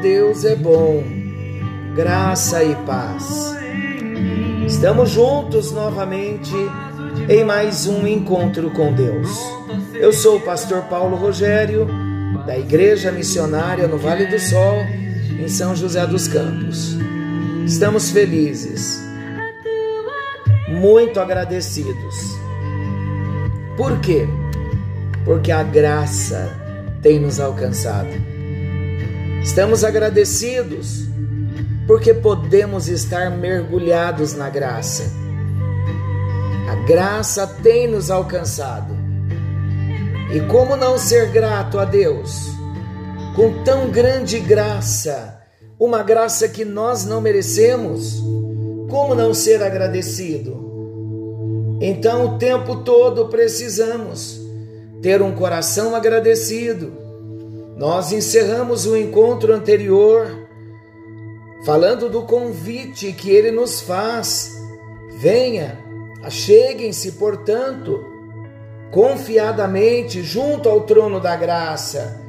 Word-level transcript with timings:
Deus 0.00 0.44
é 0.44 0.56
bom. 0.56 1.02
Graça 1.94 2.62
e 2.64 2.74
paz. 2.86 3.54
Estamos 4.66 5.10
juntos 5.10 5.72
novamente 5.72 6.52
em 7.28 7.44
mais 7.44 7.86
um 7.86 8.06
encontro 8.06 8.70
com 8.70 8.92
Deus. 8.92 9.28
Eu 9.94 10.12
sou 10.12 10.36
o 10.36 10.40
pastor 10.40 10.82
Paulo 10.82 11.16
Rogério, 11.16 11.86
da 12.46 12.58
Igreja 12.58 13.12
Missionária 13.12 13.86
no 13.86 13.98
Vale 13.98 14.26
do 14.26 14.38
Sol, 14.38 14.76
em 15.38 15.48
São 15.48 15.74
José 15.74 16.06
dos 16.06 16.28
Campos. 16.28 16.96
Estamos 17.66 18.10
felizes, 18.10 19.00
muito 20.68 21.20
agradecidos. 21.20 22.38
Por 23.76 23.98
quê? 24.00 24.26
porque 25.24 25.52
a 25.52 25.62
graça 25.62 26.50
tem 27.02 27.18
nos 27.18 27.40
alcançado. 27.40 28.08
Estamos 29.42 29.84
agradecidos 29.84 31.04
porque 31.86 32.14
podemos 32.14 32.88
estar 32.88 33.30
mergulhados 33.30 34.34
na 34.34 34.48
graça. 34.48 35.10
A 36.68 36.74
graça 36.86 37.46
tem 37.46 37.88
nos 37.88 38.10
alcançado. 38.10 38.94
E 40.32 40.40
como 40.42 40.76
não 40.76 40.96
ser 40.98 41.30
grato 41.30 41.78
a 41.78 41.84
Deus 41.84 42.50
com 43.34 43.64
tão 43.64 43.90
grande 43.90 44.38
graça, 44.38 45.40
uma 45.78 46.02
graça 46.02 46.46
que 46.48 46.64
nós 46.64 47.04
não 47.04 47.20
merecemos? 47.20 48.20
Como 48.88 49.14
não 49.14 49.32
ser 49.32 49.62
agradecido? 49.62 50.60
Então, 51.80 52.26
o 52.26 52.38
tempo 52.38 52.84
todo 52.84 53.28
precisamos 53.28 54.38
ter 55.00 55.22
um 55.22 55.32
coração 55.32 55.96
agradecido. 55.96 56.99
Nós 57.80 58.12
encerramos 58.12 58.84
o 58.84 58.94
encontro 58.94 59.54
anterior 59.54 60.46
falando 61.64 62.10
do 62.10 62.24
convite 62.24 63.10
que 63.10 63.30
ele 63.30 63.50
nos 63.50 63.80
faz. 63.80 64.54
Venha, 65.18 65.78
acheguem-se, 66.22 67.12
portanto, 67.12 68.04
confiadamente 68.90 70.22
junto 70.22 70.68
ao 70.68 70.82
trono 70.82 71.18
da 71.18 71.34
graça, 71.34 72.20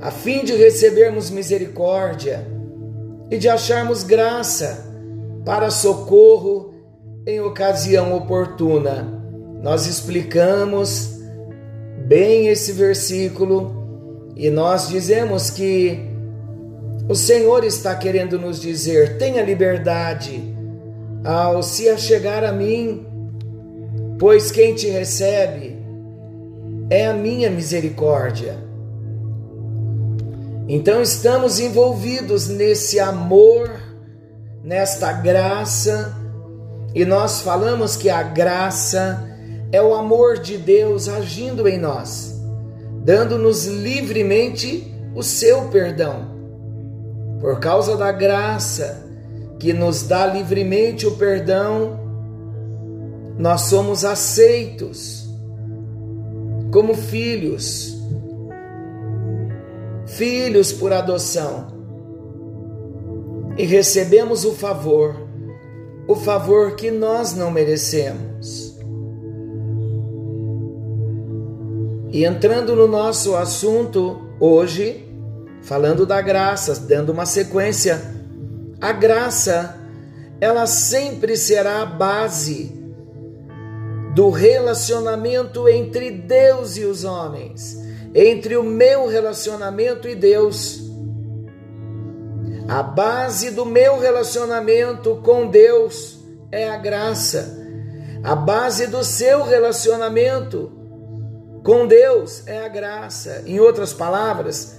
a 0.00 0.12
fim 0.12 0.44
de 0.44 0.54
recebermos 0.54 1.30
misericórdia 1.30 2.46
e 3.28 3.38
de 3.38 3.48
acharmos 3.48 4.04
graça 4.04 4.86
para 5.44 5.68
socorro 5.68 6.72
em 7.26 7.40
ocasião 7.40 8.16
oportuna. 8.16 9.20
Nós 9.60 9.88
explicamos 9.88 11.18
bem 12.06 12.46
esse 12.46 12.70
versículo 12.70 13.85
e 14.36 14.50
nós 14.50 14.88
dizemos 14.88 15.48
que 15.48 15.98
o 17.08 17.14
Senhor 17.14 17.64
está 17.64 17.94
querendo 17.94 18.38
nos 18.38 18.60
dizer: 18.60 19.16
tenha 19.16 19.42
liberdade 19.42 20.54
ao 21.24 21.62
se 21.62 21.88
achegar 21.88 22.44
a 22.44 22.52
mim, 22.52 23.06
pois 24.18 24.50
quem 24.50 24.74
te 24.74 24.88
recebe 24.88 25.76
é 26.90 27.06
a 27.06 27.14
minha 27.14 27.50
misericórdia. 27.50 28.58
Então 30.68 31.00
estamos 31.00 31.60
envolvidos 31.60 32.48
nesse 32.48 32.98
amor, 32.98 33.70
nesta 34.62 35.12
graça, 35.12 36.14
e 36.94 37.04
nós 37.04 37.40
falamos 37.40 37.96
que 37.96 38.10
a 38.10 38.22
graça 38.22 39.24
é 39.70 39.80
o 39.80 39.94
amor 39.94 40.38
de 40.38 40.58
Deus 40.58 41.08
agindo 41.08 41.68
em 41.68 41.78
nós, 41.78 42.35
dando-nos 43.06 43.66
livremente 43.66 44.92
o 45.14 45.22
seu 45.22 45.68
perdão. 45.68 46.26
Por 47.40 47.60
causa 47.60 47.96
da 47.96 48.10
graça 48.10 49.06
que 49.60 49.72
nos 49.72 50.02
dá 50.02 50.26
livremente 50.26 51.06
o 51.06 51.12
perdão, 51.12 52.00
nós 53.38 53.62
somos 53.62 54.04
aceitos 54.04 55.30
como 56.72 56.94
filhos, 56.94 57.96
filhos 60.08 60.72
por 60.72 60.92
adoção, 60.92 61.68
e 63.56 63.64
recebemos 63.64 64.44
o 64.44 64.52
favor, 64.52 65.14
o 66.08 66.16
favor 66.16 66.74
que 66.74 66.90
nós 66.90 67.36
não 67.36 67.52
merecemos. 67.52 68.65
E 72.16 72.24
entrando 72.24 72.74
no 72.74 72.88
nosso 72.88 73.36
assunto 73.36 74.22
hoje, 74.40 75.06
falando 75.60 76.06
da 76.06 76.18
graça, 76.22 76.74
dando 76.80 77.12
uma 77.12 77.26
sequência, 77.26 78.00
a 78.80 78.90
graça, 78.90 79.78
ela 80.40 80.66
sempre 80.66 81.36
será 81.36 81.82
a 81.82 81.84
base 81.84 82.72
do 84.14 84.30
relacionamento 84.30 85.68
entre 85.68 86.10
Deus 86.10 86.78
e 86.78 86.84
os 86.84 87.04
homens, 87.04 87.76
entre 88.14 88.56
o 88.56 88.62
meu 88.62 89.06
relacionamento 89.06 90.08
e 90.08 90.14
Deus. 90.14 90.90
A 92.66 92.82
base 92.82 93.50
do 93.50 93.66
meu 93.66 94.00
relacionamento 94.00 95.16
com 95.16 95.48
Deus 95.48 96.18
é 96.50 96.66
a 96.66 96.78
graça. 96.78 97.58
A 98.24 98.34
base 98.34 98.86
do 98.86 99.04
seu 99.04 99.44
relacionamento 99.44 100.75
com 101.66 101.84
Deus 101.84 102.46
é 102.46 102.64
a 102.64 102.68
graça. 102.68 103.42
Em 103.44 103.58
outras 103.58 103.92
palavras, 103.92 104.78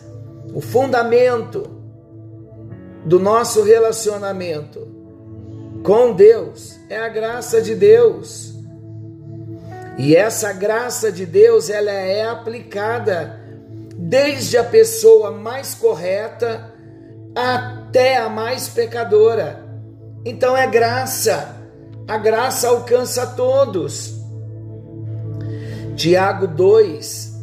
o 0.53 0.61
fundamento 0.61 1.69
do 3.03 3.19
nosso 3.19 3.61
relacionamento 3.61 4.87
com 5.83 6.13
Deus 6.13 6.79
é 6.89 6.95
a 6.95 7.09
graça 7.09 7.61
de 7.61 7.75
Deus. 7.75 8.53
E 9.97 10.15
essa 10.15 10.53
graça 10.53 11.11
de 11.11 11.25
Deus, 11.25 11.69
ela 11.69 11.91
é 11.91 12.25
aplicada 12.25 13.37
desde 13.93 14.57
a 14.57 14.63
pessoa 14.63 15.31
mais 15.31 15.75
correta 15.75 16.73
até 17.35 18.15
a 18.15 18.29
mais 18.29 18.69
pecadora. 18.69 19.61
Então 20.23 20.55
é 20.55 20.65
graça. 20.65 21.53
A 22.07 22.17
graça 22.17 22.69
alcança 22.69 23.27
todos. 23.27 24.16
Tiago 25.97 26.45
2, 26.45 27.33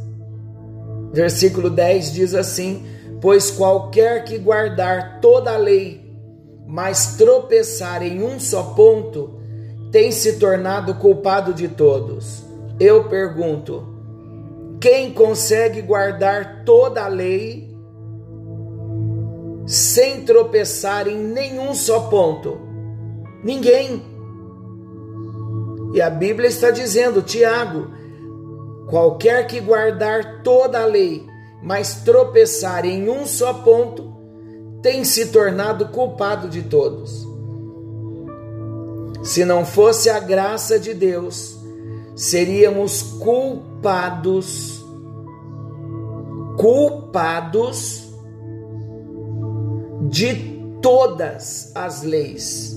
versículo 1.12 1.68
10 1.68 2.12
diz 2.12 2.34
assim: 2.36 2.86
Pois 3.20 3.50
qualquer 3.50 4.22
que 4.22 4.38
guardar 4.38 5.18
toda 5.20 5.52
a 5.52 5.56
lei, 5.56 6.16
mas 6.64 7.16
tropeçar 7.16 8.00
em 8.04 8.22
um 8.22 8.38
só 8.38 8.62
ponto, 8.62 9.40
tem 9.90 10.12
se 10.12 10.34
tornado 10.34 10.94
culpado 10.94 11.52
de 11.52 11.66
todos. 11.66 12.44
Eu 12.78 13.08
pergunto: 13.08 13.88
quem 14.80 15.12
consegue 15.12 15.82
guardar 15.82 16.62
toda 16.64 17.02
a 17.02 17.08
lei 17.08 17.76
sem 19.66 20.20
tropeçar 20.24 21.08
em 21.08 21.18
nenhum 21.18 21.74
só 21.74 22.08
ponto? 22.08 22.60
Ninguém. 23.42 24.00
E 25.92 26.00
a 26.00 26.08
Bíblia 26.08 26.48
está 26.48 26.70
dizendo, 26.70 27.22
Tiago, 27.22 28.03
Qualquer 28.88 29.46
que 29.46 29.60
guardar 29.60 30.42
toda 30.42 30.82
a 30.82 30.86
lei, 30.86 31.26
mas 31.62 32.02
tropeçar 32.04 32.84
em 32.84 33.08
um 33.08 33.26
só 33.26 33.54
ponto, 33.54 34.14
tem 34.82 35.04
se 35.04 35.28
tornado 35.28 35.88
culpado 35.88 36.48
de 36.48 36.62
todos. 36.62 37.26
Se 39.22 39.44
não 39.44 39.64
fosse 39.64 40.10
a 40.10 40.20
graça 40.20 40.78
de 40.78 40.92
Deus, 40.92 41.56
seríamos 42.14 43.02
culpados, 43.02 44.84
culpados 46.58 48.04
de 50.10 50.60
todas 50.82 51.72
as 51.74 52.02
leis, 52.02 52.76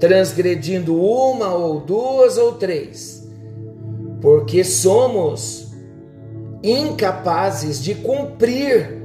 transgredindo 0.00 0.98
uma 0.98 1.52
ou 1.52 1.80
duas 1.80 2.38
ou 2.38 2.54
três 2.54 3.17
porque 4.20 4.64
somos 4.64 5.72
incapazes 6.62 7.82
de 7.82 7.94
cumprir 7.94 8.98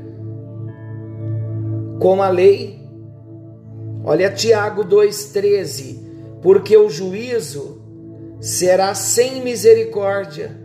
com 1.99 2.21
a 2.21 2.29
lei. 2.29 2.81
Olha 4.03 4.29
Tiago 4.29 4.83
2,13: 4.83 6.39
porque 6.41 6.75
o 6.75 6.89
juízo 6.89 7.81
será 8.39 8.93
sem 8.93 9.41
misericórdia 9.41 10.59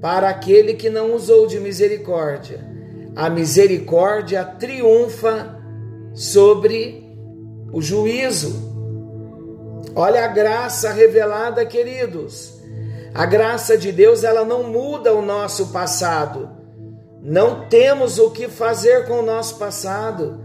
para 0.00 0.28
aquele 0.28 0.74
que 0.74 0.90
não 0.90 1.14
usou 1.14 1.46
de 1.46 1.58
misericórdia. 1.58 2.72
A 3.16 3.30
misericórdia 3.30 4.44
triunfa 4.44 5.58
sobre 6.14 7.04
o 7.72 7.80
juízo. 7.80 8.72
Olha 9.96 10.24
a 10.24 10.28
graça 10.28 10.92
revelada, 10.92 11.64
queridos. 11.64 12.53
A 13.14 13.24
graça 13.24 13.78
de 13.78 13.92
Deus, 13.92 14.24
ela 14.24 14.44
não 14.44 14.64
muda 14.64 15.14
o 15.14 15.22
nosso 15.22 15.68
passado. 15.68 16.50
Não 17.22 17.68
temos 17.68 18.18
o 18.18 18.32
que 18.32 18.48
fazer 18.48 19.06
com 19.06 19.20
o 19.20 19.22
nosso 19.22 19.56
passado. 19.56 20.40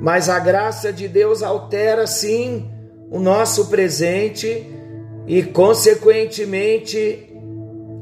Mas 0.00 0.30
a 0.30 0.38
graça 0.38 0.90
de 0.90 1.06
Deus 1.06 1.42
altera 1.42 2.06
sim 2.06 2.70
o 3.10 3.18
nosso 3.18 3.66
presente 3.66 4.66
e, 5.26 5.42
consequentemente, 5.42 7.30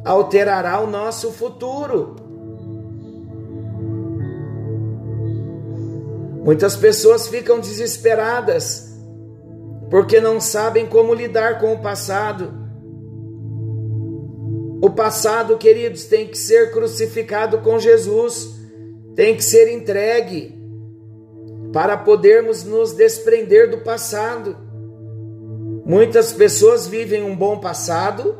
alterará 0.04 0.80
o 0.80 0.86
nosso 0.86 1.32
futuro. 1.32 2.14
Muitas 6.44 6.76
pessoas 6.76 7.26
ficam 7.26 7.58
desesperadas 7.58 8.94
porque 9.90 10.20
não 10.20 10.40
sabem 10.40 10.86
como 10.86 11.12
lidar 11.12 11.58
com 11.58 11.72
o 11.72 11.78
passado. 11.80 12.63
O 14.84 14.90
passado, 14.90 15.56
queridos, 15.56 16.04
tem 16.04 16.26
que 16.26 16.36
ser 16.36 16.70
crucificado 16.70 17.60
com 17.60 17.78
Jesus, 17.78 18.54
tem 19.16 19.34
que 19.34 19.42
ser 19.42 19.72
entregue 19.72 20.54
para 21.72 21.96
podermos 21.96 22.64
nos 22.64 22.92
desprender 22.92 23.70
do 23.70 23.78
passado. 23.78 24.54
Muitas 25.86 26.34
pessoas 26.34 26.86
vivem 26.86 27.24
um 27.24 27.34
bom 27.34 27.58
passado 27.58 28.36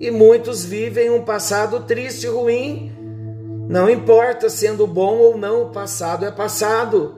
e 0.00 0.10
muitos 0.10 0.64
vivem 0.64 1.10
um 1.10 1.22
passado 1.22 1.80
triste 1.80 2.24
e 2.24 2.30
ruim. 2.30 2.90
Não 3.68 3.90
importa 3.90 4.48
sendo 4.48 4.86
bom 4.86 5.18
ou 5.18 5.36
não, 5.36 5.64
o 5.64 5.72
passado 5.72 6.24
é 6.24 6.30
passado. 6.30 7.16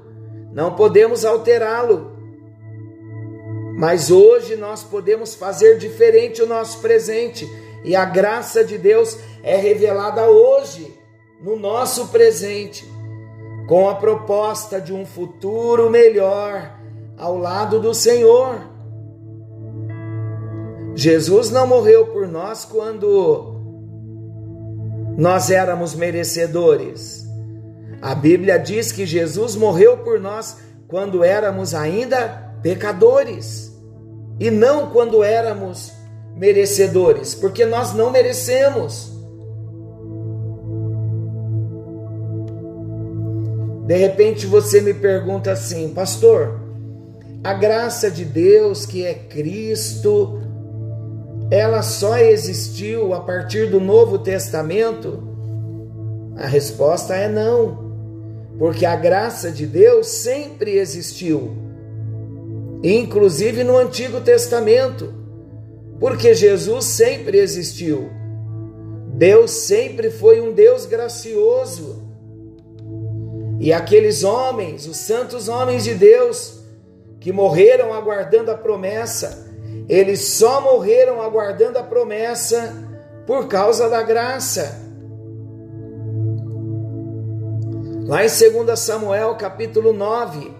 Não 0.53 0.75
podemos 0.75 1.25
alterá-lo. 1.25 2.11
Mas 3.79 4.11
hoje 4.11 4.57
nós 4.57 4.83
podemos 4.83 5.37
fazer 5.37 5.79
diferente 5.79 6.43
o 6.43 6.47
nosso 6.47 6.81
presente 6.81 7.49
e 7.85 7.95
a 7.95 8.05
graça 8.05 8.65
de 8.65 8.77
Deus 8.77 9.19
é 9.43 9.57
revelada 9.57 10.29
hoje, 10.29 10.97
no 11.41 11.57
nosso 11.57 12.09
presente, 12.09 12.85
com 13.69 13.89
a 13.89 13.95
proposta 13.95 14.81
de 14.81 14.93
um 14.93 15.07
futuro 15.07 15.89
melhor 15.91 16.79
ao 17.17 17.37
lado 17.37 17.81
do 17.81 17.95
Senhor. 17.95 18.61
Jesus 20.95 21.51
não 21.51 21.67
morreu 21.67 22.07
por 22.09 22.27
nós 22.27 22.65
quando 22.65 23.55
nós 25.17 25.51
éramos 25.51 25.95
merecedores. 25.95 27.27
A 28.01 28.15
Bíblia 28.15 28.59
diz 28.59 28.93
que 28.93 29.05
Jesus 29.05 29.55
morreu 29.55 29.99
por 29.99 30.21
nós 30.21 30.59
quando 30.87 31.23
éramos 31.23 31.75
ainda 31.75 32.55
pecadores 32.63 33.77
e 34.41 34.51
não 34.51 34.91
quando 34.91 35.23
éramos 35.23 35.93
merecedores, 36.39 37.35
porque 37.35 37.67
nós 37.67 37.93
não 37.95 38.11
merecemos. 38.11 39.13
De 43.87 43.97
repente 43.97 44.47
você 44.47 44.81
me 44.81 44.95
pergunta 44.95 45.51
assim, 45.51 45.89
pastor, 45.91 46.61
a 47.43 47.55
graça 47.55 48.11
de 48.11 48.25
Deus 48.25 48.87
que 48.87 49.05
é 49.05 49.15
Cristo, 49.15 50.41
ela 51.51 51.83
só 51.83 52.19
existiu 52.19 53.15
a 53.15 53.21
partir 53.21 53.71
do 53.71 53.81
Novo 53.81 54.19
Testamento? 54.19 55.27
A 56.37 56.47
resposta 56.47 57.15
é 57.15 57.29
não 57.29 57.89
porque 58.59 58.85
a 58.85 58.97
graça 58.97 59.53
de 59.53 59.67
Deus 59.67 60.09
sempre 60.09 60.79
existiu, 60.79 61.57
inclusive 62.83 63.63
no 63.63 63.77
Antigo 63.77 64.21
Testamento, 64.21 65.15
porque 65.99 66.35
Jesus 66.35 66.85
sempre 66.85 67.39
existiu. 67.39 68.11
Deus 69.15 69.51
sempre 69.51 70.11
foi 70.11 70.41
um 70.41 70.53
Deus 70.53 70.87
gracioso. 70.87 72.03
E 73.61 73.73
aqueles 73.73 74.23
homens, 74.23 74.87
os 74.87 74.97
santos 74.97 75.49
homens 75.49 75.83
de 75.83 75.95
Deus, 75.95 76.61
que 77.19 77.33
morreram 77.33 77.93
aguardando 77.93 78.51
a 78.51 78.57
promessa, 78.57 79.49
eles 79.89 80.21
só 80.21 80.61
morreram 80.61 81.21
aguardando 81.21 81.79
a 81.79 81.83
promessa 81.83 82.73
por 83.27 83.49
causa 83.49 83.89
da 83.89 84.03
graça. 84.03 84.87
Lá 88.07 88.25
em 88.25 88.29
2 88.29 88.79
Samuel, 88.79 89.35
capítulo 89.35 89.93
9, 89.93 90.53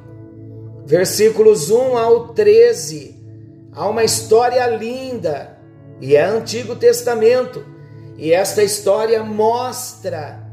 versículos 0.85 1.71
1 1.71 1.97
ao 1.97 2.29
13, 2.35 3.18
há 3.79 3.89
uma 3.89 4.03
história 4.03 4.67
linda, 4.67 5.57
e 6.01 6.17
é 6.17 6.25
Antigo 6.25 6.75
Testamento, 6.75 7.65
e 8.17 8.33
esta 8.33 8.61
história 8.61 9.23
mostra 9.23 10.45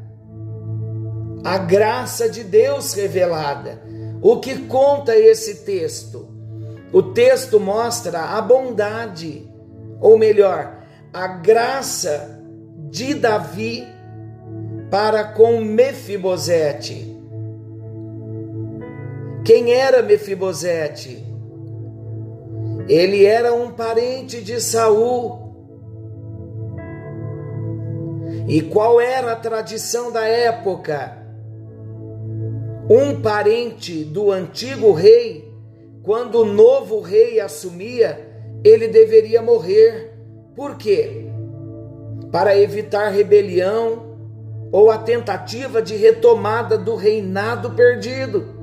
a 1.44 1.58
graça 1.58 2.30
de 2.30 2.44
Deus 2.44 2.94
revelada. 2.94 3.82
O 4.22 4.40
que 4.40 4.68
conta 4.68 5.16
esse 5.16 5.66
texto? 5.66 6.28
O 6.94 7.02
texto 7.02 7.60
mostra 7.60 8.22
a 8.38 8.42
bondade, 8.42 9.52
ou 10.00 10.20
melhor, 10.20 10.84
a 11.12 11.26
graça 11.28 12.40
de 12.92 13.16
Davi 13.16 13.88
para 14.92 15.24
com 15.24 15.62
Mefibosete. 15.62 17.12
Quem 19.44 19.74
era 19.74 20.04
Mefibosete? 20.04 21.25
Ele 22.88 23.26
era 23.26 23.54
um 23.54 23.72
parente 23.72 24.42
de 24.42 24.62
Saul. 24.62 25.44
E 28.48 28.62
qual 28.62 29.02
era 29.02 29.32
a 29.32 29.36
tradição 29.36 30.12
da 30.12 30.26
época? 30.28 31.18
Um 32.88 33.20
parente 33.20 34.04
do 34.04 34.32
antigo 34.32 34.92
rei, 34.92 35.52
quando 36.04 36.42
o 36.42 36.46
novo 36.46 37.02
rei 37.02 37.40
assumia, 37.40 38.30
ele 38.64 38.88
deveria 38.88 39.42
morrer. 39.42 40.14
Por 40.56 40.78
quê? 40.78 41.26
Para 42.32 42.56
evitar 42.56 43.10
rebelião, 43.10 44.16
ou 44.72 44.92
a 44.92 44.98
tentativa 45.00 45.82
de 45.82 45.96
retomada 45.96 46.78
do 46.78 46.96
reinado 46.96 47.72
perdido. 47.72 48.55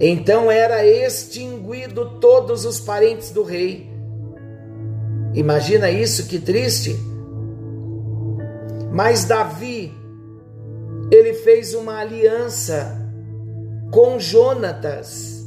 Então 0.00 0.50
era 0.50 0.84
extinguido 0.84 2.18
todos 2.20 2.64
os 2.64 2.80
parentes 2.80 3.30
do 3.30 3.42
rei. 3.42 3.88
Imagina 5.34 5.90
isso, 5.90 6.26
que 6.26 6.38
triste. 6.38 6.96
Mas 8.92 9.24
Davi, 9.24 9.92
ele 11.10 11.34
fez 11.34 11.74
uma 11.74 11.98
aliança 11.98 12.96
com 13.90 14.18
Jonatas. 14.18 15.44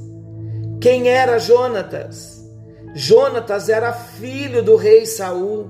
Quem 0.82 1.10
era 1.10 1.39
Jonatas? 1.39 2.46
Jonatas 2.94 3.70
era 3.70 3.94
filho 3.94 4.63
do 4.63 4.75
rei 4.75 5.06
Saul. 5.06 5.70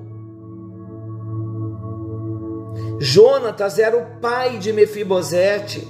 Jonatas 2.99 3.77
era 3.77 3.97
o 3.97 4.19
pai 4.19 4.57
de 4.57 4.73
Mefibosete. 4.73 5.87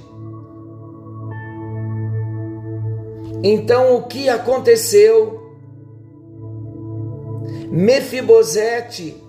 Então 3.43 3.95
o 3.95 4.03
que 4.03 4.29
aconteceu? 4.29 5.45
Mefibosete, 7.69 9.21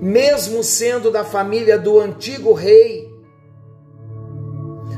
mesmo 0.00 0.62
sendo 0.62 1.10
da 1.10 1.24
família 1.24 1.78
do 1.78 1.98
antigo 1.98 2.52
rei, 2.52 3.10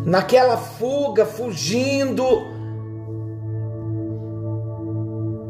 naquela 0.04 0.56
fuga, 0.56 1.24
fugindo, 1.24 2.24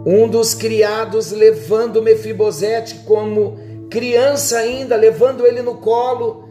um 0.06 0.28
dos 0.28 0.54
criados 0.54 1.32
levando 1.32 2.02
Mefibosete 2.02 3.00
como 3.06 3.56
criança 3.90 4.58
ainda, 4.58 4.94
levando 4.94 5.44
ele 5.44 5.62
no 5.62 5.78
colo, 5.78 6.44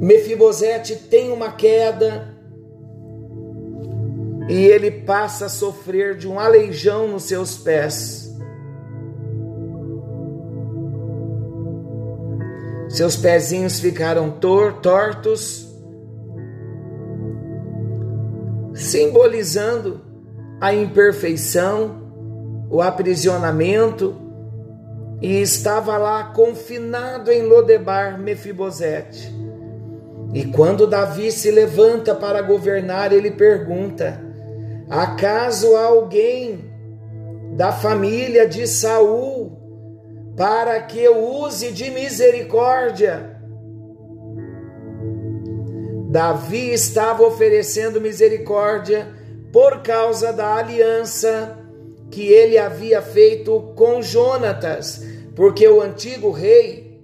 Mefibosete 0.00 0.94
tem 0.94 1.32
uma 1.32 1.50
queda 1.50 2.35
e 4.48 4.64
ele 4.64 4.90
passa 4.90 5.46
a 5.46 5.48
sofrer 5.48 6.16
de 6.16 6.28
um 6.28 6.38
aleijão 6.38 7.08
nos 7.08 7.24
seus 7.24 7.56
pés. 7.56 8.26
Seus 12.88 13.16
pezinhos 13.16 13.80
ficaram 13.80 14.30
tor 14.30 14.74
tortos 14.74 15.66
simbolizando 18.74 20.00
a 20.60 20.72
imperfeição, 20.72 22.66
o 22.70 22.80
aprisionamento, 22.80 24.14
e 25.20 25.40
estava 25.40 25.96
lá 25.96 26.24
confinado 26.24 27.32
em 27.32 27.42
Lodebar 27.42 28.18
Mefibosete. 28.18 29.34
E 30.34 30.44
quando 30.44 30.86
Davi 30.86 31.32
se 31.32 31.50
levanta 31.50 32.14
para 32.14 32.42
governar, 32.42 33.12
ele 33.12 33.30
pergunta: 33.30 34.25
Acaso 34.88 35.74
alguém 35.74 36.64
da 37.56 37.72
família 37.72 38.46
de 38.46 38.66
Saul 38.66 39.56
para 40.36 40.80
que 40.82 41.02
eu 41.02 41.42
use 41.42 41.72
de 41.72 41.90
misericórdia? 41.90 43.36
Davi 46.08 46.72
estava 46.72 47.24
oferecendo 47.24 48.00
misericórdia 48.00 49.08
por 49.52 49.82
causa 49.82 50.32
da 50.32 50.54
aliança 50.54 51.58
que 52.10 52.28
ele 52.28 52.56
havia 52.56 53.02
feito 53.02 53.72
com 53.74 54.00
Jonatas, 54.00 55.04
porque 55.34 55.66
o 55.66 55.80
antigo 55.80 56.30
rei, 56.30 57.02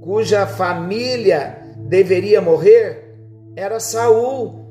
cuja 0.00 0.46
família 0.46 1.58
deveria 1.78 2.40
morrer, 2.40 3.16
era 3.56 3.80
Saul. 3.80 4.63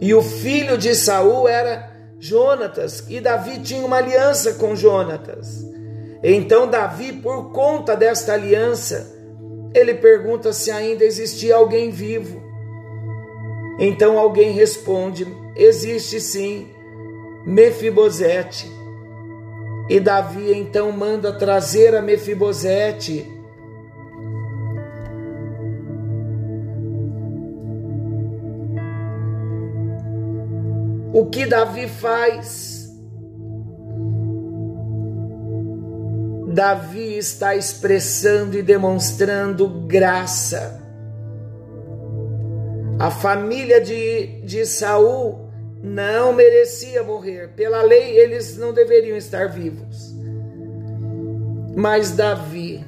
E 0.00 0.14
o 0.14 0.22
filho 0.22 0.76
de 0.76 0.94
Saul 0.94 1.48
era 1.48 1.92
Jonatas, 2.18 3.04
e 3.08 3.20
Davi 3.20 3.60
tinha 3.60 3.84
uma 3.84 3.98
aliança 3.98 4.54
com 4.54 4.74
Jonatas. 4.74 5.64
Então 6.22 6.68
Davi, 6.68 7.12
por 7.12 7.52
conta 7.52 7.94
desta 7.94 8.32
aliança, 8.32 9.14
ele 9.74 9.94
pergunta 9.94 10.52
se 10.52 10.70
ainda 10.70 11.04
existia 11.04 11.56
alguém 11.56 11.90
vivo. 11.90 12.42
Então 13.78 14.18
alguém 14.18 14.52
responde: 14.52 15.26
existe 15.54 16.20
sim, 16.20 16.68
Mefibosete. 17.44 18.72
E 19.90 20.00
Davi 20.00 20.52
então 20.52 20.90
manda 20.92 21.32
trazer 21.32 21.94
a 21.94 22.00
Mefibosete. 22.00 23.33
O 31.14 31.26
que 31.26 31.46
Davi 31.46 31.88
faz? 31.88 32.92
Davi 36.52 37.16
está 37.16 37.54
expressando 37.56 38.58
e 38.58 38.62
demonstrando 38.62 39.68
graça 39.86 40.84
a 42.98 43.10
família 43.10 43.80
de, 43.80 44.40
de 44.44 44.64
Saul 44.64 45.50
não 45.82 46.32
merecia 46.32 47.02
morrer. 47.02 47.50
Pela 47.56 47.82
lei, 47.82 48.18
eles 48.18 48.56
não 48.56 48.72
deveriam 48.72 49.16
estar 49.16 49.48
vivos. 49.48 50.14
Mas 51.76 52.12
Davi 52.12 52.84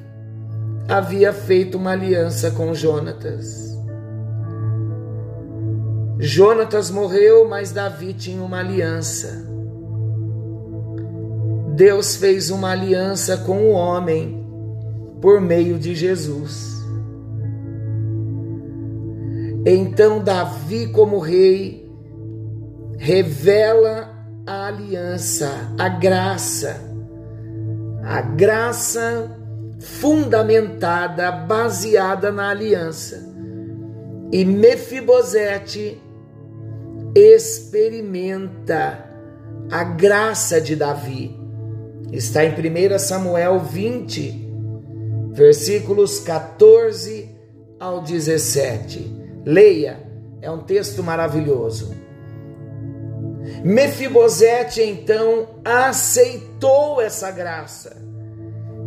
havia 0.88 1.32
feito 1.32 1.76
uma 1.76 1.92
aliança 1.92 2.50
com 2.52 2.72
Jonatas. 2.72 3.75
Jonatas 6.18 6.90
morreu, 6.90 7.46
mas 7.48 7.72
Davi 7.72 8.14
tinha 8.14 8.42
uma 8.42 8.60
aliança. 8.60 9.46
Deus 11.74 12.16
fez 12.16 12.48
uma 12.50 12.70
aliança 12.70 13.36
com 13.36 13.66
o 13.66 13.70
homem 13.72 14.42
por 15.20 15.42
meio 15.42 15.78
de 15.78 15.94
Jesus. 15.94 16.74
Então 19.66 20.24
Davi, 20.24 20.86
como 20.86 21.18
rei, 21.18 21.86
revela 22.96 24.08
a 24.46 24.68
aliança, 24.68 25.50
a 25.76 25.88
graça, 25.88 26.80
a 28.02 28.22
graça 28.22 29.36
fundamentada, 29.78 31.30
baseada 31.30 32.32
na 32.32 32.50
aliança. 32.50 33.34
E 34.32 34.44
Mefibosete 34.44 36.00
experimenta 37.16 39.08
a 39.70 39.82
graça 39.82 40.60
de 40.60 40.76
Davi. 40.76 41.34
Está 42.12 42.44
em 42.44 42.50
1 42.50 42.98
Samuel 42.98 43.58
20, 43.60 45.32
versículos 45.32 46.20
14 46.20 47.30
ao 47.80 48.02
17. 48.02 49.40
Leia, 49.46 49.98
é 50.42 50.50
um 50.50 50.58
texto 50.58 51.02
maravilhoso. 51.02 51.94
Mefibosete 53.64 54.82
então 54.82 55.60
aceitou 55.64 57.00
essa 57.00 57.30
graça. 57.30 57.96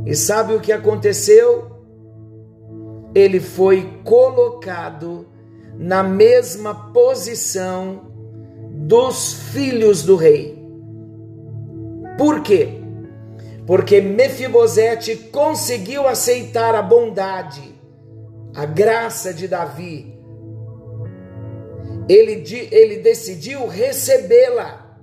E 0.05 0.15
sabe 0.15 0.53
o 0.53 0.59
que 0.59 0.71
aconteceu? 0.71 1.79
Ele 3.15 3.39
foi 3.39 4.01
colocado 4.03 5.27
na 5.75 6.03
mesma 6.03 6.91
posição 6.93 8.09
dos 8.89 9.33
filhos 9.53 10.01
do 10.01 10.15
rei. 10.15 10.57
Por 12.17 12.41
quê? 12.41 12.69
Porque 13.67 14.01
Mefibosete 14.01 15.15
conseguiu 15.15 16.07
aceitar 16.07 16.73
a 16.73 16.81
bondade, 16.81 17.75
a 18.55 18.65
graça 18.65 19.31
de 19.31 19.47
Davi 19.47 20.19
ele, 22.09 22.43
ele 22.71 22.97
decidiu 22.97 23.67
recebê-la. 23.67 24.97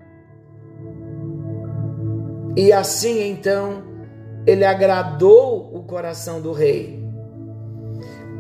E 2.56 2.72
assim 2.72 3.30
então 3.30 3.84
ele 4.44 4.64
agradou 4.64 5.70
o 5.72 5.84
coração 5.84 6.40
do 6.40 6.50
rei. 6.50 7.00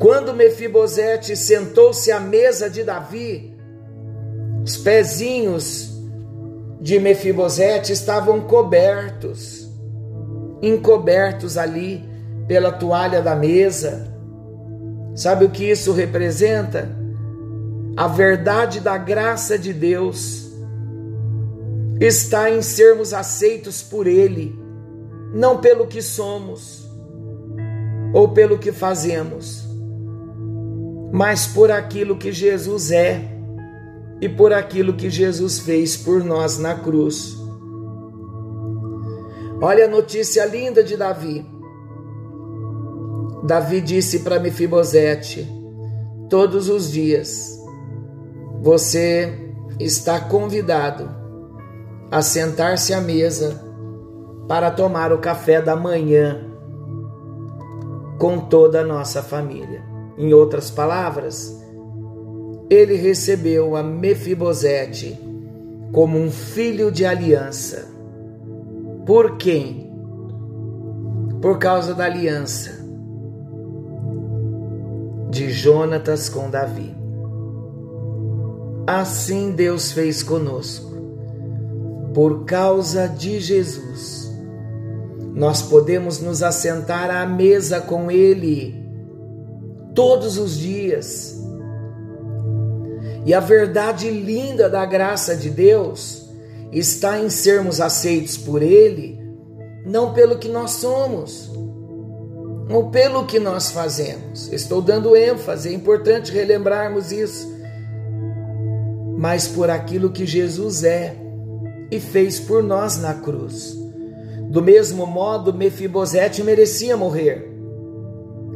Quando 0.00 0.34
Mefibosete 0.34 1.36
sentou-se 1.36 2.10
à 2.10 2.18
mesa 2.18 2.68
de 2.68 2.82
Davi, 2.82 3.55
os 4.66 4.76
pezinhos 4.76 5.96
de 6.80 6.98
Mefibosete 6.98 7.92
estavam 7.92 8.40
cobertos, 8.40 9.70
encobertos 10.60 11.56
ali 11.56 12.04
pela 12.48 12.72
toalha 12.72 13.22
da 13.22 13.36
mesa. 13.36 14.12
Sabe 15.14 15.44
o 15.44 15.50
que 15.50 15.70
isso 15.70 15.92
representa? 15.92 16.90
A 17.96 18.08
verdade 18.08 18.80
da 18.80 18.98
graça 18.98 19.56
de 19.56 19.72
Deus 19.72 20.50
está 22.00 22.50
em 22.50 22.60
sermos 22.60 23.14
aceitos 23.14 23.84
por 23.84 24.08
Ele, 24.08 24.52
não 25.32 25.58
pelo 25.58 25.86
que 25.86 26.02
somos 26.02 26.90
ou 28.12 28.30
pelo 28.30 28.58
que 28.58 28.72
fazemos, 28.72 29.64
mas 31.12 31.46
por 31.46 31.70
aquilo 31.70 32.16
que 32.16 32.32
Jesus 32.32 32.90
é 32.90 33.35
e 34.20 34.28
por 34.28 34.52
aquilo 34.52 34.94
que 34.94 35.10
Jesus 35.10 35.58
fez 35.58 35.96
por 35.96 36.24
nós 36.24 36.58
na 36.58 36.74
cruz. 36.74 37.36
Olha 39.60 39.86
a 39.86 39.88
notícia 39.88 40.44
linda 40.44 40.82
de 40.82 40.96
Davi. 40.96 41.46
Davi 43.42 43.80
disse 43.80 44.20
para 44.20 44.40
Mefibosete: 44.40 45.46
todos 46.28 46.68
os 46.68 46.90
dias 46.90 47.56
você 48.62 49.54
está 49.78 50.20
convidado 50.20 51.08
a 52.10 52.22
sentar-se 52.22 52.92
à 52.92 53.00
mesa 53.00 53.62
para 54.48 54.70
tomar 54.70 55.12
o 55.12 55.18
café 55.18 55.60
da 55.60 55.76
manhã 55.76 56.46
com 58.18 58.38
toda 58.38 58.80
a 58.80 58.84
nossa 58.84 59.22
família. 59.22 59.84
Em 60.16 60.32
outras 60.32 60.70
palavras, 60.70 61.62
ele 62.68 62.96
recebeu 62.96 63.76
a 63.76 63.82
Mefibosete 63.82 65.18
como 65.92 66.18
um 66.18 66.30
filho 66.30 66.90
de 66.90 67.04
aliança. 67.04 67.88
Por 69.04 69.36
quem? 69.36 69.92
Por 71.40 71.58
causa 71.58 71.94
da 71.94 72.04
aliança 72.04 72.84
de 75.30 75.50
Jonatas 75.50 76.28
com 76.28 76.50
Davi. 76.50 76.94
Assim 78.86 79.52
Deus 79.52 79.92
fez 79.92 80.22
conosco. 80.22 80.96
Por 82.14 82.44
causa 82.44 83.06
de 83.06 83.38
Jesus, 83.40 84.32
nós 85.34 85.60
podemos 85.60 86.20
nos 86.20 86.42
assentar 86.42 87.10
à 87.10 87.26
mesa 87.26 87.80
com 87.80 88.10
Ele 88.10 88.82
todos 89.94 90.38
os 90.38 90.56
dias. 90.56 91.35
E 93.26 93.34
a 93.34 93.40
verdade 93.40 94.08
linda 94.08 94.70
da 94.70 94.86
graça 94.86 95.36
de 95.36 95.50
Deus 95.50 96.26
está 96.72 97.18
em 97.18 97.28
sermos 97.28 97.80
aceitos 97.80 98.38
por 98.38 98.62
Ele, 98.62 99.20
não 99.84 100.14
pelo 100.14 100.38
que 100.38 100.48
nós 100.48 100.70
somos, 100.70 101.52
ou 102.70 102.88
pelo 102.90 103.26
que 103.26 103.38
nós 103.38 103.70
fazemos. 103.70 104.50
Estou 104.50 104.80
dando 104.80 105.14
ênfase, 105.14 105.68
é 105.68 105.72
importante 105.72 106.32
relembrarmos 106.32 107.12
isso 107.12 107.56
mas 109.16 109.48
por 109.48 109.70
aquilo 109.70 110.10
que 110.10 110.26
Jesus 110.26 110.84
é 110.84 111.16
e 111.90 111.98
fez 111.98 112.38
por 112.38 112.62
nós 112.62 112.98
na 112.98 113.14
cruz. 113.14 113.74
Do 114.50 114.62
mesmo 114.62 115.06
modo, 115.06 115.54
Mefibosete 115.54 116.42
merecia 116.42 116.96
morrer. 116.96 117.50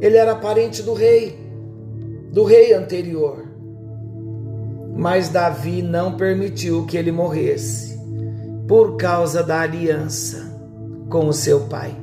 Ele 0.01 0.17
era 0.17 0.35
parente 0.37 0.83
do 0.83 0.93
rei, 0.93 1.39
do 2.31 2.45
rei 2.45 2.75
anterior. 2.75 3.45
Mas 4.97 5.29
Davi 5.29 5.83
não 5.83 6.17
permitiu 6.17 6.85
que 6.87 6.97
ele 6.97 7.13
morresse, 7.13 7.99
por 8.69 8.97
causa 8.97 9.43
da 9.43 9.61
aliança 9.61 10.59
com 11.09 11.27
o 11.27 11.33
seu 11.33 11.61
pai. 11.63 11.95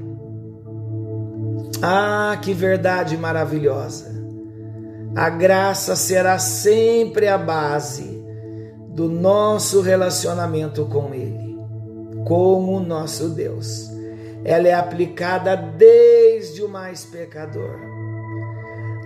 Ah, 1.82 2.38
que 2.42 2.54
verdade 2.54 3.18
maravilhosa! 3.18 4.16
A 5.16 5.30
graça 5.30 5.96
será 5.96 6.38
sempre 6.38 7.28
a 7.28 7.38
base 7.38 8.24
do 8.90 9.10
nosso 9.10 9.82
relacionamento 9.82 10.86
com 10.86 11.14
Ele, 11.14 11.58
com 12.26 12.76
o 12.76 12.80
nosso 12.80 13.30
Deus. 13.30 13.90
Ela 14.44 14.68
é 14.68 14.74
aplicada 14.74 15.56
desde 15.56 16.64
o 16.64 16.70
mais 16.70 17.06
pecador 17.06 17.80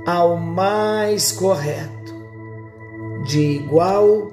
ao 0.06 0.36
mais 0.36 1.32
correto, 1.32 2.14
de 3.26 3.40
igual 3.40 4.32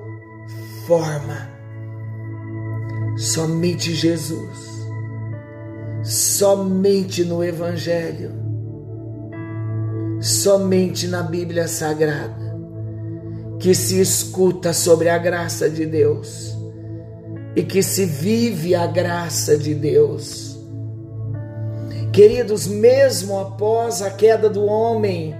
forma. 0.87 1.49
Somente 3.16 3.92
Jesus, 3.95 4.87
somente 6.04 7.25
no 7.25 7.42
Evangelho, 7.42 8.30
somente 10.21 11.09
na 11.09 11.23
Bíblia 11.23 11.66
Sagrada, 11.66 12.57
que 13.59 13.75
se 13.75 14.00
escuta 14.00 14.73
sobre 14.73 15.09
a 15.09 15.18
graça 15.18 15.68
de 15.68 15.85
Deus 15.85 16.57
e 17.57 17.62
que 17.64 17.83
se 17.83 18.04
vive 18.04 18.76
a 18.76 18.87
graça 18.87 19.59
de 19.59 19.75
Deus. 19.75 20.57
Queridos, 22.12 22.68
mesmo 22.68 23.38
após 23.40 24.00
a 24.00 24.11
queda 24.11 24.49
do 24.49 24.64
homem, 24.64 25.35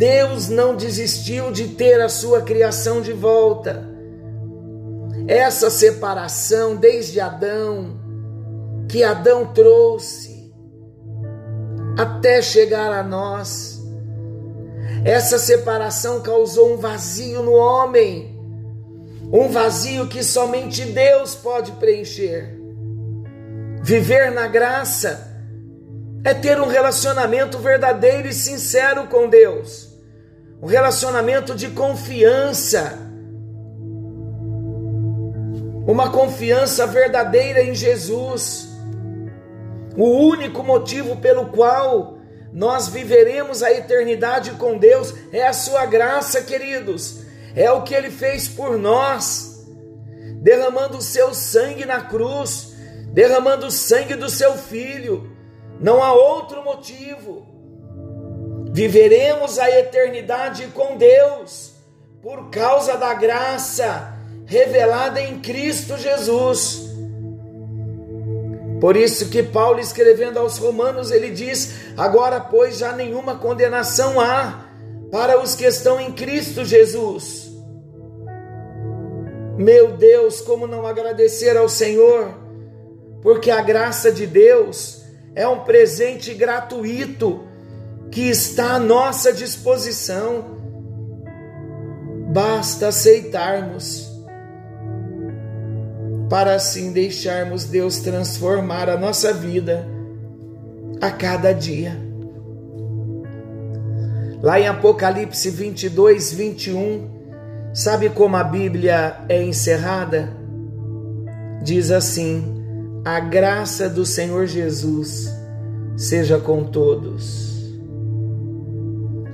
Deus 0.00 0.48
não 0.48 0.74
desistiu 0.74 1.52
de 1.52 1.68
ter 1.68 2.00
a 2.00 2.08
sua 2.08 2.40
criação 2.40 3.02
de 3.02 3.12
volta. 3.12 3.86
Essa 5.28 5.68
separação 5.68 6.74
desde 6.74 7.20
Adão, 7.20 8.00
que 8.88 9.04
Adão 9.04 9.52
trouxe, 9.52 10.50
até 11.98 12.40
chegar 12.40 12.90
a 12.90 13.02
nós, 13.02 13.78
essa 15.04 15.38
separação 15.38 16.22
causou 16.22 16.72
um 16.72 16.76
vazio 16.78 17.42
no 17.42 17.52
homem, 17.52 18.40
um 19.30 19.48
vazio 19.48 20.06
que 20.06 20.22
somente 20.22 20.82
Deus 20.82 21.34
pode 21.34 21.72
preencher. 21.72 22.58
Viver 23.82 24.32
na 24.32 24.46
graça 24.46 25.30
é 26.24 26.32
ter 26.32 26.58
um 26.58 26.68
relacionamento 26.68 27.58
verdadeiro 27.58 28.28
e 28.28 28.32
sincero 28.32 29.06
com 29.06 29.28
Deus 29.28 29.89
um 30.62 30.66
relacionamento 30.66 31.54
de 31.54 31.70
confiança, 31.70 32.98
uma 35.86 36.10
confiança 36.10 36.86
verdadeira 36.86 37.62
em 37.62 37.74
Jesus. 37.74 38.68
O 39.96 40.04
único 40.04 40.62
motivo 40.62 41.16
pelo 41.16 41.46
qual 41.46 42.18
nós 42.52 42.88
viveremos 42.88 43.62
a 43.62 43.72
eternidade 43.72 44.52
com 44.52 44.76
Deus 44.76 45.14
é 45.32 45.46
a 45.46 45.52
Sua 45.52 45.86
graça, 45.86 46.42
queridos, 46.42 47.22
é 47.54 47.70
o 47.72 47.82
que 47.82 47.94
Ele 47.94 48.10
fez 48.10 48.46
por 48.46 48.76
nós, 48.76 49.66
derramando 50.42 50.98
o 50.98 51.02
seu 51.02 51.32
sangue 51.34 51.84
na 51.84 52.02
cruz, 52.02 52.74
derramando 53.12 53.66
o 53.66 53.70
sangue 53.70 54.14
do 54.14 54.28
seu 54.28 54.54
Filho, 54.54 55.30
não 55.80 56.02
há 56.02 56.12
outro 56.12 56.62
motivo. 56.62 57.49
Viveremos 58.72 59.58
a 59.58 59.68
eternidade 59.68 60.68
com 60.68 60.96
Deus 60.96 61.72
por 62.22 62.50
causa 62.50 62.96
da 62.96 63.12
graça 63.14 64.14
revelada 64.46 65.20
em 65.20 65.40
Cristo 65.40 65.96
Jesus. 65.96 66.88
Por 68.80 68.96
isso 68.96 69.28
que 69.28 69.42
Paulo 69.42 69.80
escrevendo 69.80 70.38
aos 70.38 70.56
Romanos, 70.56 71.10
ele 71.10 71.30
diz: 71.30 71.92
"Agora, 71.96 72.40
pois, 72.40 72.78
já 72.78 72.92
nenhuma 72.92 73.36
condenação 73.36 74.20
há 74.20 74.66
para 75.10 75.40
os 75.40 75.54
que 75.54 75.64
estão 75.64 76.00
em 76.00 76.12
Cristo 76.12 76.64
Jesus." 76.64 77.50
Meu 79.58 79.92
Deus, 79.92 80.40
como 80.40 80.66
não 80.66 80.86
agradecer 80.86 81.56
ao 81.56 81.68
Senhor? 81.68 82.34
Porque 83.20 83.50
a 83.50 83.60
graça 83.60 84.10
de 84.10 84.26
Deus 84.26 85.02
é 85.34 85.46
um 85.46 85.60
presente 85.60 86.32
gratuito 86.32 87.49
que 88.10 88.28
está 88.28 88.74
à 88.74 88.78
nossa 88.78 89.32
disposição. 89.32 90.58
Basta 92.32 92.88
aceitarmos, 92.88 94.08
para 96.28 96.54
assim 96.54 96.92
deixarmos 96.92 97.64
Deus 97.64 97.98
transformar 97.98 98.88
a 98.88 98.96
nossa 98.96 99.32
vida 99.32 99.86
a 101.00 101.10
cada 101.10 101.52
dia. 101.52 101.96
Lá 104.40 104.58
em 104.58 104.68
Apocalipse 104.68 105.50
22, 105.50 106.32
21, 106.32 107.10
sabe 107.74 108.08
como 108.10 108.36
a 108.36 108.44
Bíblia 108.44 109.16
é 109.28 109.42
encerrada? 109.42 110.30
Diz 111.62 111.90
assim: 111.90 112.44
A 113.04 113.18
graça 113.20 113.88
do 113.88 114.06
Senhor 114.06 114.46
Jesus 114.46 115.28
seja 115.96 116.38
com 116.38 116.64
todos 116.64 117.49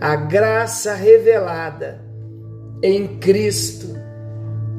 a 0.01 0.17
graça 0.17 0.95
revelada 0.95 2.05
em 2.83 3.19
Cristo 3.19 3.89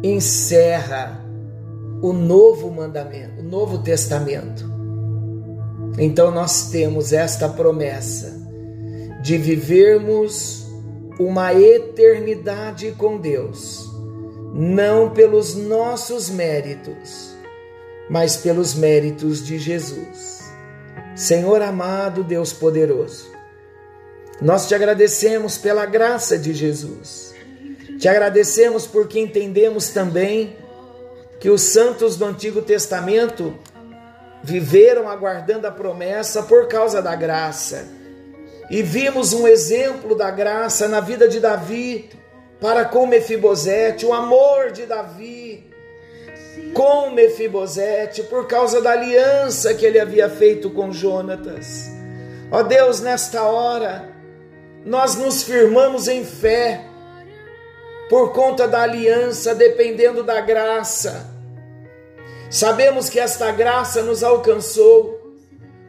encerra 0.04 1.26
o 2.02 2.14
novo 2.14 2.70
mandamento, 2.70 3.42
o 3.42 3.44
novo 3.44 3.80
testamento. 3.80 4.66
Então 5.98 6.30
nós 6.30 6.70
temos 6.70 7.12
esta 7.12 7.50
promessa 7.50 8.38
de 9.24 9.38
vivermos 9.38 10.68
uma 11.20 11.54
eternidade 11.54 12.92
com 12.92 13.18
Deus, 13.18 13.92
não 14.54 15.10
pelos 15.10 15.56
nossos 15.56 16.30
méritos, 16.30 17.36
mas 18.10 18.38
pelos 18.38 18.76
méritos 18.76 19.46
de 19.46 19.58
Jesus. 19.58 20.52
Senhor 21.16 21.64
amado, 21.64 22.24
Deus 22.24 22.54
poderoso, 22.54 23.32
nós 24.42 24.68
te 24.68 24.76
agradecemos 24.76 25.58
pela 25.58 25.86
graça 25.86 26.38
de 26.38 26.54
Jesus. 26.54 27.34
Te 28.00 28.08
agradecemos 28.08 28.86
porque 28.86 29.20
entendemos 29.20 29.90
também 29.90 30.56
que 31.40 31.50
os 31.50 31.62
santos 31.62 32.16
do 32.16 32.26
Antigo 32.26 32.62
Testamento 32.62 33.58
viveram 34.44 35.10
aguardando 35.10 35.66
a 35.66 35.72
promessa 35.72 36.44
por 36.44 36.68
causa 36.68 37.02
da 37.02 37.16
graça. 37.16 37.88
E 38.70 38.84
vimos 38.84 39.34
um 39.34 39.48
exemplo 39.48 40.16
da 40.16 40.30
graça 40.30 40.88
na 40.88 41.00
vida 41.00 41.28
de 41.28 41.40
Davi 41.40 42.10
para 42.60 42.86
com 42.86 43.08
Mefibosete, 43.08 44.06
o 44.06 44.14
amor 44.14 44.72
de 44.72 44.86
Davi 44.86 45.68
com 46.74 47.12
Mefibosete 47.12 48.24
por 48.24 48.48
causa 48.48 48.82
da 48.82 48.92
aliança 48.92 49.74
que 49.74 49.86
ele 49.86 50.00
havia 50.00 50.30
feito 50.30 50.70
com 50.70 50.92
Jonatas. 50.92 51.90
Ó 52.52 52.64
Deus, 52.64 53.02
nesta 53.02 53.44
hora, 53.44 54.17
nós 54.88 55.16
nos 55.18 55.44
firmamos 55.44 56.08
em 56.08 56.24
fé 56.24 56.86
por 58.10 58.32
conta 58.32 58.66
da 58.66 58.84
aliança, 58.84 59.54
dependendo 59.54 60.24
da 60.24 60.40
graça. 60.40 61.30
Sabemos 62.50 63.10
que 63.10 63.20
esta 63.20 63.52
graça 63.52 64.02
nos 64.02 64.24
alcançou 64.24 65.36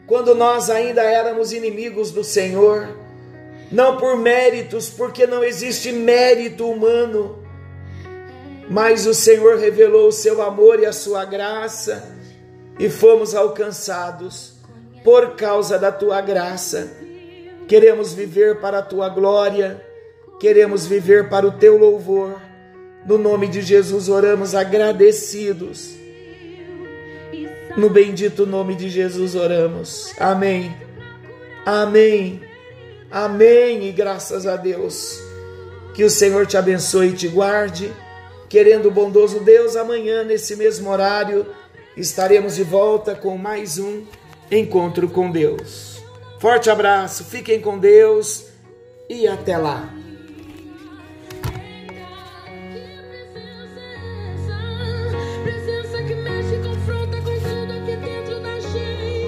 quando 0.04 0.34
nós 0.34 0.68
ainda 0.68 1.00
éramos 1.00 1.52
inimigos 1.52 2.10
do 2.10 2.24
Senhor, 2.24 2.88
não 3.70 3.98
por 3.98 4.16
méritos, 4.16 4.90
porque 4.90 5.28
não 5.28 5.44
existe 5.44 5.92
mérito 5.92 6.68
humano, 6.68 7.40
mas 8.68 9.06
o 9.06 9.14
Senhor 9.14 9.58
revelou 9.58 10.08
o 10.08 10.12
seu 10.12 10.42
amor 10.42 10.80
e 10.80 10.86
a 10.86 10.92
sua 10.92 11.24
graça 11.24 12.16
e 12.80 12.90
fomos 12.90 13.32
alcançados 13.32 14.54
por 15.04 15.36
causa 15.36 15.78
da 15.78 15.92
tua 15.92 16.20
graça 16.20 17.06
queremos 17.68 18.14
viver 18.14 18.60
para 18.60 18.78
a 18.78 18.82
tua 18.82 19.10
glória, 19.10 19.80
queremos 20.40 20.86
viver 20.86 21.28
para 21.28 21.46
o 21.46 21.52
teu 21.52 21.76
louvor. 21.76 22.40
No 23.06 23.18
nome 23.18 23.46
de 23.46 23.60
Jesus 23.60 24.08
oramos 24.08 24.54
agradecidos. 24.54 25.94
No 27.76 27.90
bendito 27.90 28.46
nome 28.46 28.74
de 28.74 28.88
Jesus 28.88 29.34
oramos. 29.34 30.12
Amém. 30.18 30.74
Amém. 31.64 32.40
Amém. 33.10 33.86
E 33.86 33.92
graças 33.92 34.46
a 34.46 34.56
Deus. 34.56 35.20
Que 35.94 36.02
o 36.02 36.10
Senhor 36.10 36.46
te 36.46 36.56
abençoe 36.56 37.08
e 37.08 37.12
te 37.12 37.28
guarde. 37.28 37.92
querendo 38.48 38.88
o 38.88 38.90
bondoso 38.90 39.40
Deus, 39.40 39.76
amanhã, 39.76 40.24
nesse 40.24 40.56
mesmo 40.56 40.88
horário, 40.90 41.46
estaremos 41.94 42.56
de 42.56 42.64
volta 42.64 43.14
com 43.14 43.36
mais 43.36 43.78
um 43.78 44.04
encontro 44.50 45.06
com 45.08 45.30
Deus. 45.30 45.97
Forte 46.38 46.70
abraço, 46.70 47.24
fiquem 47.24 47.60
com 47.60 47.78
Deus 47.78 48.46
e 49.08 49.26
até 49.26 49.56
lá. 49.56 49.97